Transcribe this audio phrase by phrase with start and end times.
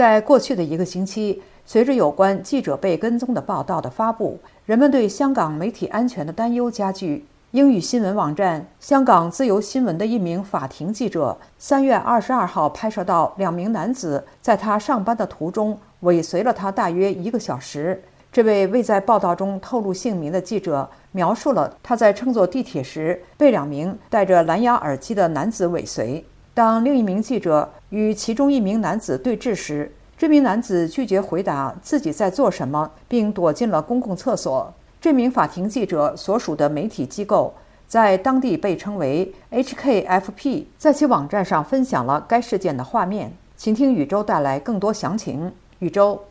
[0.00, 7.26] 在过去的一个星期，随着有关记者被跟踪的报道的发布，人们对香港媒体安全的担忧加剧。
[7.50, 18.02] 英语新闻网站《香港自由新闻》的一名法庭记者，三月二十二号拍摄到两名男子在他上班的途中尾随了他大约一个小时。
[18.32, 26.24] 这位未在报道中透露姓名的记者描述了他在乘坐地铁时被两名戴着蓝牙耳机的男子尾随。
[26.60, 34.70] 当另一名记者与其中一名男子对峙时，这名男子拒绝回答自己在做什么，并躲进了公共厕所。
[35.00, 37.54] 这名法庭记者所属的媒体机构
[37.86, 43.32] 在当地被称为 HKFP，在其网站上分享了该事件的画面。
[43.56, 45.50] 请听宇宙带来更多详情。
[45.78, 46.22] 宇宙，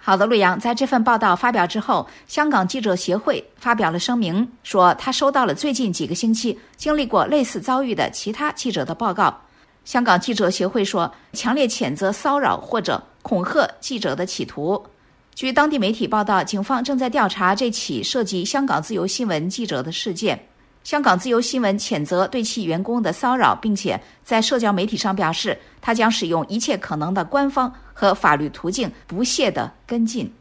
[0.00, 9.32] 好的，陆阳，在这份报道发表之后，香港记者协会发表了声明，说他收到了最近几个星期经历过类似遭遇的其他记者的报告。
[9.90, 14.80] 香港记者协会说，强烈谴责骚扰或者恐吓记者的企图。
[15.34, 20.40] 据当地媒体报道，警方正在调查这起涉及香港自由新闻记者的事件。
[20.84, 30.32] 香港自由新闻谴责对其员工的骚扰，并且在社交媒体上表示，他将使用一切可能的官方和法律途径不懈地跟进。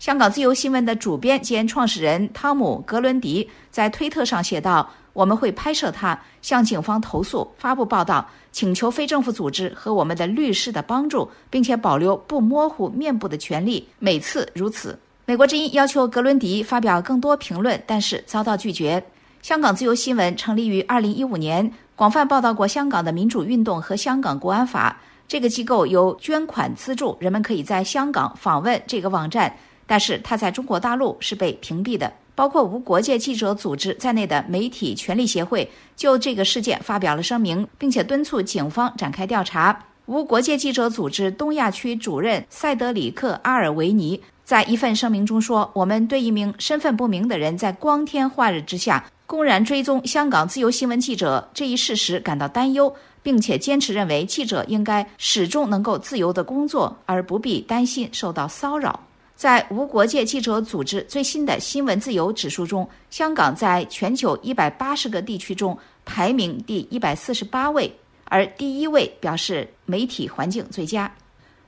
[0.00, 4.90] 香港自由新闻的主编兼创始人汤姆·格伦迪在推特上写道。
[5.18, 13.88] 我们会拍摄他，向警方投诉，发布报道，请求非政府组织和我们的律师的帮助，并且保留不模糊面部的权利。
[13.98, 14.96] 每次如此。
[15.24, 19.04] 美国之音要求格伦迪发表更多评论，但是遭到拒绝。
[19.42, 25.00] 香港自由新闻成立于2015年，广泛报道过香港的民主运动和香港国安法。
[25.26, 29.52] 这个机构由捐款资助，人们可以在香港访问这个网站，
[29.84, 32.12] 但是它在中国大陆是被屏蔽的。
[32.38, 39.76] 包括无国界记者组织在内的媒体权利协会就这个事件发表了声明，并且敦促警方展开调查。
[40.06, 59.00] 无国界记者组织东亚区主任塞德里克·阿尔维尼在一份声明中说：“我们对一名身份不明的人在光天化日之下公然追踪香港自由新闻记者这一事实感到担忧，并且坚持认为记者应该始终能够自由地工作，而不必担心受到骚扰。”
[59.38, 67.88] 在无国界记者组织最新的新闻自由指数中，香港在全球一百八十个地区中排名第一百四十八位，
[68.24, 71.08] 而第一位表示媒体环境最佳。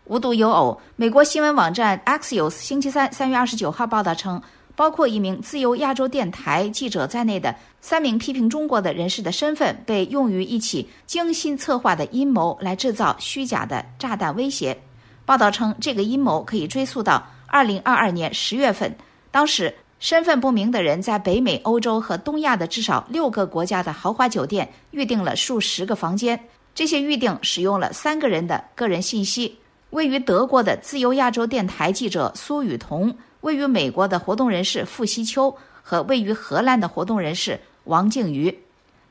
[0.06, 4.42] 无独有偶，美国新闻网站 Axios 星期三三月二十九号报道称，
[4.74, 14.76] 包括一名自由亚洲电台记者在内的三名批评中国的人士的身份被用于一起精心策划的阴谋来制造虚假的炸弹威胁。
[15.24, 17.24] 报道称，这个阴谋可以追溯到。
[17.50, 18.94] 二零二二年十月份，
[19.32, 26.38] 当时身份不明的人在北美、欧洲和东亚的至少六个国家的豪华酒店预订了数十个房间。
[26.72, 29.58] 这些预订使用了三个人的个人信息：
[29.90, 38.56] 位于德国的自由亚洲电台记者苏雨桐，位于美国的活动人士傅西秋和位于荷兰的活动人士王静瑜。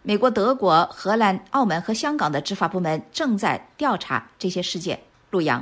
[0.02, 4.98] 美国、德国、荷兰、澳门和香港的执法部门正在调查这些事件。
[5.30, 5.62] 陆阳，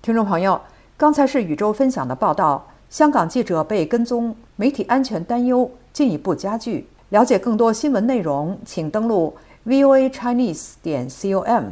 [0.00, 0.58] 听众朋友。
[1.02, 6.86] 刚才是宇宙分享的报道，香港记者被跟踪，媒体安全担忧进一步加剧。
[7.08, 9.34] 了解更多新闻内容，请登录
[9.66, 11.70] voa chinese 点 com。